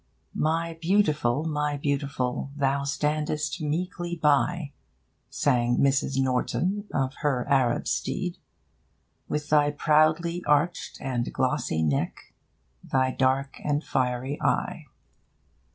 [0.33, 4.73] 'My beautiful, my beautiful, thou standest meekly by,'
[5.29, 6.17] sang Mrs.
[6.17, 8.39] Norton of her Arab steed,
[9.29, 12.33] 'with thy proudly arched and glossy neck,
[12.83, 14.87] thy dark and fiery eye.'